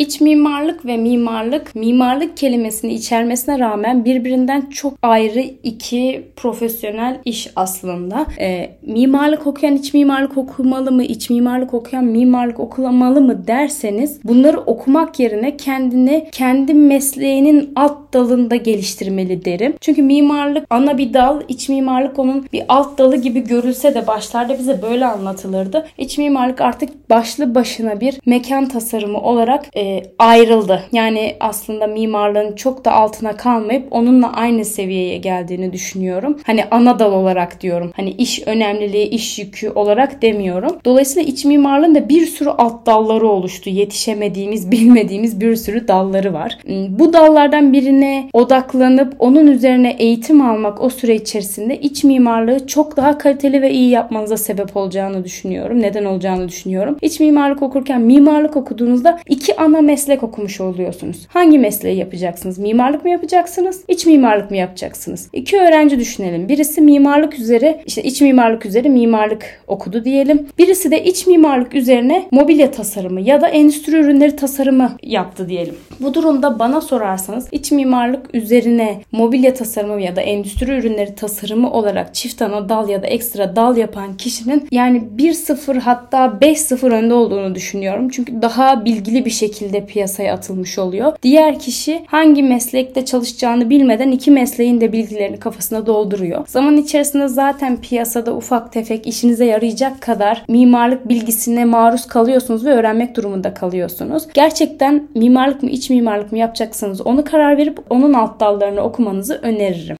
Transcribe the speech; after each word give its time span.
İç 0.00 0.20
mimarlık 0.20 0.86
ve 0.86 0.96
mimarlık, 0.96 1.74
mimarlık 1.74 2.36
kelimesini 2.36 2.92
içermesine 2.92 3.58
rağmen 3.58 4.04
birbirinden 4.04 4.60
çok 4.60 4.94
ayrı 5.02 5.40
iki 5.40 6.26
profesyonel 6.36 7.20
iş 7.24 7.50
aslında. 7.56 8.26
E, 8.40 8.70
mimarlık 8.82 9.46
okuyan 9.46 9.76
iç 9.76 9.94
mimarlık 9.94 10.36
okumalı 10.36 10.92
mı, 10.92 11.04
iç 11.04 11.30
mimarlık 11.30 11.74
okuyan 11.74 12.04
mimarlık 12.04 12.60
okumalı 12.60 13.20
mı 13.20 13.46
derseniz 13.46 14.24
bunları 14.24 14.60
okumak 14.60 15.20
yerine 15.20 15.56
kendini 15.56 16.28
kendi 16.32 16.74
mesleğinin 16.74 17.72
alt 17.76 18.12
dalında 18.12 18.56
geliştirmeli 18.56 19.44
derim. 19.44 19.74
Çünkü 19.80 20.02
mimarlık 20.02 20.66
ana 20.70 20.98
bir 20.98 21.14
dal, 21.14 21.40
iç 21.48 21.68
mimarlık 21.68 22.18
onun 22.18 22.46
bir 22.52 22.62
alt 22.68 22.98
dalı 22.98 23.16
gibi 23.16 23.44
görülse 23.44 23.94
de 23.94 24.06
başlarda 24.06 24.58
bize 24.58 24.82
böyle 24.82 25.06
anlatılırdı. 25.06 25.86
İç 25.98 26.18
mimarlık 26.18 26.60
artık 26.60 27.10
başlı 27.10 27.54
başına 27.54 28.00
bir 28.00 28.20
mekan 28.26 28.68
tasarımı 28.68 29.20
olarak 29.20 29.76
e, 29.76 29.89
ayrıldı. 30.18 30.82
Yani 30.92 31.36
aslında 31.40 31.86
mimarlığın 31.86 32.54
çok 32.54 32.84
da 32.84 32.92
altına 32.92 33.36
kalmayıp 33.36 33.86
onunla 33.90 34.32
aynı 34.32 34.64
seviyeye 34.64 35.18
geldiğini 35.18 35.72
düşünüyorum. 35.72 36.38
Hani 36.46 36.64
ana 36.70 36.98
dal 36.98 37.12
olarak 37.12 37.60
diyorum. 37.60 37.92
Hani 37.96 38.10
iş 38.10 38.42
önemliliği, 38.46 39.08
iş 39.08 39.38
yükü 39.38 39.70
olarak 39.70 40.22
demiyorum. 40.22 40.76
Dolayısıyla 40.84 41.32
iç 41.32 41.44
mimarlığın 41.44 41.94
da 41.94 42.08
bir 42.08 42.26
sürü 42.26 42.50
alt 42.50 42.86
dalları 42.86 43.28
oluştu. 43.28 43.70
Yetişemediğimiz, 43.70 44.70
bilmediğimiz 44.70 45.40
bir 45.40 45.56
sürü 45.56 45.88
dalları 45.88 46.32
var. 46.32 46.58
Hmm, 46.66 46.98
bu 46.98 47.12
dallardan 47.12 47.72
birine 47.72 48.28
odaklanıp 48.32 49.14
onun 49.18 49.46
üzerine 49.46 49.96
eğitim 49.98 50.40
almak 50.42 50.82
o 50.82 50.90
süre 50.90 51.14
içerisinde 51.14 51.80
iç 51.80 52.04
mimarlığı 52.04 52.66
çok 52.66 52.96
daha 52.96 53.18
kaliteli 53.18 53.62
ve 53.62 53.70
iyi 53.70 53.90
yapmanıza 53.90 54.36
sebep 54.36 54.76
olacağını 54.76 55.24
düşünüyorum. 55.24 55.82
Neden 55.82 56.04
olacağını 56.04 56.48
düşünüyorum. 56.48 56.96
İç 57.02 57.20
mimarlık 57.20 57.62
okurken 57.62 58.00
mimarlık 58.00 58.56
okuduğunuzda 58.56 59.18
iki 59.28 59.56
ana 59.56 59.79
meslek 59.82 60.22
okumuş 60.22 60.60
oluyorsunuz. 60.60 61.26
Hangi 61.28 61.58
mesleği 61.58 61.96
yapacaksınız? 61.96 62.58
Mimarlık 62.58 63.04
mı 63.04 63.10
yapacaksınız? 63.10 63.84
İç 63.88 64.06
mimarlık 64.06 64.50
mı 64.50 64.56
yapacaksınız? 64.56 65.28
İki 65.32 65.60
öğrenci 65.60 65.98
düşünelim. 65.98 66.48
Birisi 66.48 66.80
mimarlık 66.80 67.38
üzere 67.38 67.82
işte 67.86 68.02
iç 68.02 68.20
mimarlık 68.20 68.66
üzere 68.66 68.88
mimarlık 68.88 69.62
okudu 69.66 70.04
diyelim. 70.04 70.46
Birisi 70.58 70.90
de 70.90 71.04
iç 71.04 71.26
mimarlık 71.26 71.74
üzerine 71.74 72.26
mobilya 72.30 72.70
tasarımı 72.70 73.20
ya 73.20 73.40
da 73.40 73.48
endüstri 73.48 73.96
ürünleri 73.96 74.36
tasarımı 74.36 74.96
yaptı 75.02 75.48
diyelim. 75.48 75.74
Bu 76.00 76.14
durumda 76.14 76.58
bana 76.58 76.80
sorarsanız 76.80 77.48
iç 77.52 77.72
mimarlık 77.72 78.34
üzerine 78.34 79.00
mobilya 79.12 79.54
tasarımı 79.54 80.02
ya 80.02 80.16
da 80.16 80.20
endüstri 80.20 80.78
ürünleri 80.78 81.14
tasarımı 81.14 81.72
olarak 81.72 82.14
çift 82.14 82.42
ana 82.42 82.68
dal 82.68 82.88
ya 82.88 83.02
da 83.02 83.06
ekstra 83.06 83.56
dal 83.56 83.76
yapan 83.76 84.16
kişinin 84.16 84.68
yani 84.70 85.02
1-0 85.18 85.78
hatta 85.78 86.38
5-0 86.40 86.90
önde 86.90 87.14
olduğunu 87.14 87.54
düşünüyorum. 87.54 88.08
Çünkü 88.08 88.42
daha 88.42 88.84
bilgili 88.84 89.24
bir 89.24 89.30
şekilde 89.70 89.86
piyasaya 89.86 90.34
atılmış 90.34 90.78
oluyor. 90.78 91.12
Diğer 91.22 91.58
kişi 91.58 92.02
hangi 92.06 92.42
meslekte 92.42 93.04
çalışacağını 93.04 93.70
bilmeden 93.70 94.10
iki 94.10 94.30
mesleğin 94.30 94.80
de 94.80 94.92
bilgilerini 94.92 95.38
kafasına 95.38 95.86
dolduruyor. 95.86 96.44
Zaman 96.46 96.76
içerisinde 96.76 97.28
zaten 97.28 97.76
piyasada 97.76 98.34
ufak 98.36 98.72
tefek 98.72 99.06
işinize 99.06 99.44
yarayacak 99.44 100.00
kadar 100.00 100.44
mimarlık 100.48 101.08
bilgisine 101.08 101.64
maruz 101.64 102.06
kalıyorsunuz 102.06 102.64
ve 102.64 102.70
öğrenmek 102.70 103.16
durumunda 103.16 103.54
kalıyorsunuz. 103.54 104.22
Gerçekten 104.34 105.08
mimarlık 105.14 105.62
mı 105.62 105.70
iç 105.70 105.90
mimarlık 105.90 106.32
mı 106.32 106.38
yapacaksınız 106.38 107.00
onu 107.00 107.24
karar 107.24 107.56
verip 107.56 107.78
onun 107.90 108.12
alt 108.12 108.40
dallarını 108.40 108.80
okumanızı 108.80 109.40
öneririm. 109.42 109.96